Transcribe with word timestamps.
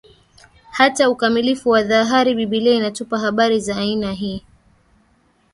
hata 0.71 1.09
ukamilifu 1.09 1.69
wa 1.69 1.83
dhahari 1.83 2.35
Biblia 2.35 2.73
inatupa 2.75 3.19
habari 3.19 3.59
za 3.59 3.75
aina 3.77 4.11
hii 4.11 4.43